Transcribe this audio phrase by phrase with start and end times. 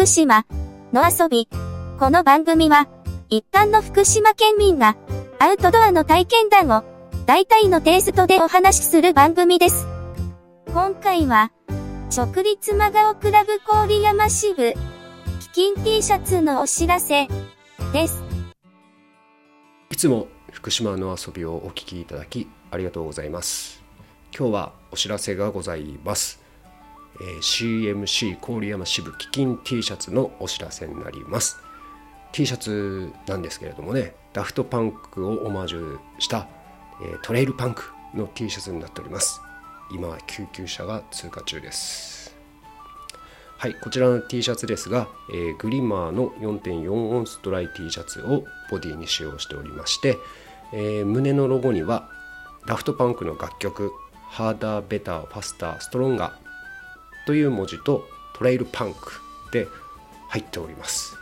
[0.00, 0.46] 福島
[0.94, 1.46] の遊び。
[1.98, 2.88] この番組は、
[3.28, 4.96] 一般の福島県民が、
[5.38, 6.84] アウトドアの体験談を、
[7.26, 9.86] 大体のテイストでお話しする番組です。
[10.72, 11.52] 今回は、
[12.16, 14.72] 直立真顔クラブ郡山支部、
[15.38, 17.28] 基金 T シャツのお知らせ
[17.92, 18.24] です。
[19.90, 23.82] いつも福島の遊びをお聞きいただきありがとうございます。
[24.34, 26.39] 今日はお知らせがございます。
[27.20, 31.58] えー、CMC 郡山支部基金 T シャツのお知らせになります。
[32.32, 36.46] T シャツなんですけれどもね、ダフトパンクをオマージュした、
[37.02, 37.84] えー、トレイルパンク
[38.14, 39.40] の T シャツになっております。
[39.92, 42.34] 今は救急車が通過中です。
[43.58, 50.16] はい、こちらの T シャツですが、えー、グリマーの4.4オンスドライ T シャツをボディに使用しておりまして、
[50.72, 52.08] えー、胸のロゴには
[52.66, 53.92] ダフトパンクの楽曲
[54.30, 56.32] 「ハーダーベターファスターストロンガー」
[57.26, 59.20] という文字とトレイルパンク
[59.52, 59.68] で
[60.28, 61.16] 入っております。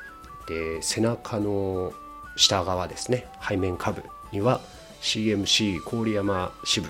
[0.46, 1.92] で背中の
[2.36, 3.26] 下側ですね。
[3.46, 4.60] 背面下部には
[5.00, 6.88] CMC 郡山支部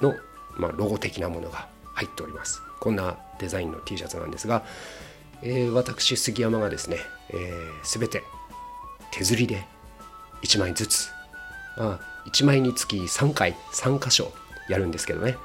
[0.00, 0.14] の、
[0.56, 2.62] まあ、ロゴ的なものが入っております。
[2.80, 4.64] こんなデザインの T シャツなんですが、
[5.42, 6.98] えー、私杉山がですね、
[7.30, 8.22] えー、全て
[9.10, 9.64] 手刷りで
[10.42, 11.10] 1枚ずつ、
[11.76, 14.32] まあ、1枚につき3回3箇所
[14.68, 15.36] やるんですけどね、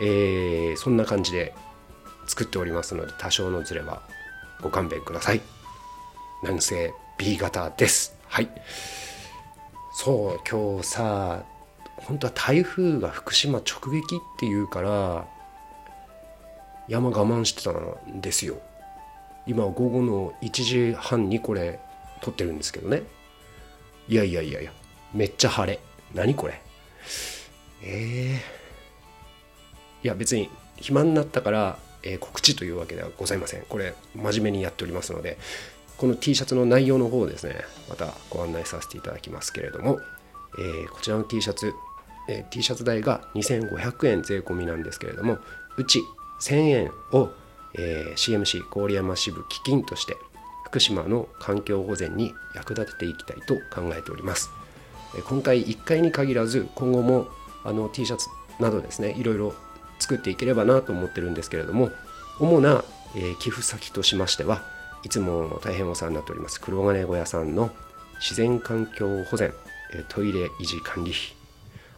[0.00, 1.54] えー、そんな感じで
[2.26, 4.02] 作っておりますので多少のズレは
[4.60, 5.40] ご勘弁ください。
[6.42, 8.16] 南西 B 型です。
[8.26, 8.48] はい。
[9.96, 11.44] そう今日さ
[11.96, 15.26] 本当は台風が福島直撃っていうから
[16.88, 18.56] 山我慢してたんですよ。
[19.46, 20.50] 今午後の1
[20.90, 21.78] 時半にこれ
[22.22, 23.02] 撮ってるんですけどね。
[24.08, 24.72] いやいやいやいや
[25.12, 25.78] めっちゃ晴れ。
[26.14, 26.60] 何これ。
[27.82, 33.62] えー、いや別に暇になったからえー、告知というわけではございません。
[33.62, 35.38] これ、真面目にやっておりますので、
[35.96, 37.56] この T シャツの内容の方をですね、
[37.88, 39.98] またご案内させていただきますけれども、
[40.58, 41.72] えー、こちらの T シャツ、
[42.28, 45.38] えー、T シャツ代が2500円税込みなんですけれども、
[45.76, 46.00] うち
[46.40, 47.30] 1000円を、
[47.76, 50.16] え、CMC 郡山支部基金として
[50.64, 54.50] 福島の環境保全に役立てていきたいと考えております。
[55.16, 57.28] え今回1回に限らず今後も
[57.64, 58.28] あの T シャツ
[58.60, 59.54] などですねいろいろ
[59.98, 61.90] 作っていければなと思ってるんですけれども
[62.40, 62.84] 主な、
[63.16, 64.62] え、寄付先としましては
[65.04, 67.70] いつも大変お世話になっております黒金小屋さんの
[68.20, 69.52] 自然環境保全、
[70.08, 71.22] トイレ維持管理費。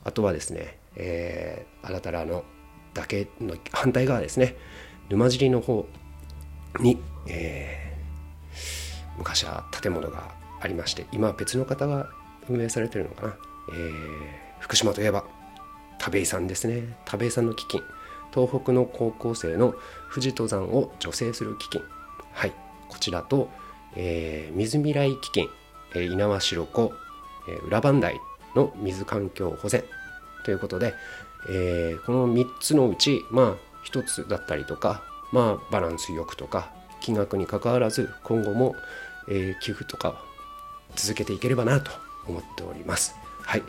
[0.04, 2.44] あとはですね、えー、新たらの
[2.94, 4.56] だけの反対側ですね
[5.10, 5.86] 沼尻の方
[6.80, 12.08] に、えー、昔は建物がありまして今は別の方が
[12.48, 13.36] 運営されてるのかな、
[13.70, 13.90] えー、
[14.60, 15.24] 福島といえば
[15.98, 16.96] 田部井さんですね。
[17.04, 17.82] 田部井さんの基金。
[18.34, 19.74] 東北の高校生の
[20.12, 21.82] 富士登山を助成する基金。
[22.32, 22.52] はい。
[22.88, 23.48] こちらと、
[23.94, 25.48] えー、水未来基金、
[25.94, 26.92] えー、猪苗代湖、
[27.48, 28.20] えー、裏磐梯
[28.54, 29.84] の水環境保全。
[30.44, 30.94] ということで、
[31.48, 35.02] えー、この3つのうちまあ1つだったりとか
[35.32, 38.74] まあバランスよくとか金額にかかわらず今後も、
[39.28, 40.14] えー、寄付とかを
[40.94, 41.90] 続けていければなと
[42.26, 43.14] 思っております。
[43.42, 43.62] はい。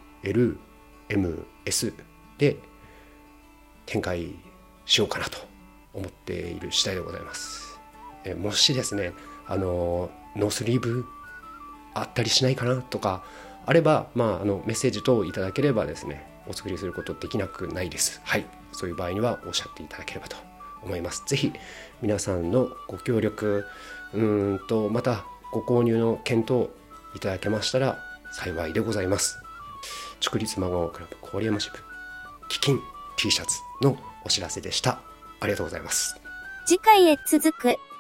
[2.37, 2.57] で
[3.85, 4.35] 展開
[4.85, 5.37] しようかなと
[5.93, 7.79] 思っている次第でございます。
[8.25, 9.13] えもしですね
[9.47, 11.05] あのノースリーブ
[11.93, 13.23] あったりしないかなとか
[13.65, 18.21] あれば、まあ、あのメッセージ等いただければですねお作りすることできなくないです。
[18.23, 18.45] はい。
[18.71, 20.35] そういう場合にはおっしゃっていただければと
[20.83, 21.23] 思います。
[21.25, 21.51] ぜひ
[22.01, 23.65] 皆さんのご協力
[24.13, 26.69] うんとまたご購入の検討
[27.15, 27.97] いただけましたら
[28.31, 29.37] 幸いでございます。
[30.19, 31.77] 竹立孫クラブ郡山支部
[32.49, 32.79] 基金
[33.17, 34.99] T シャツのお知らせでした。
[35.39, 36.15] ありがとうございます。
[36.65, 37.94] 次回へ続く。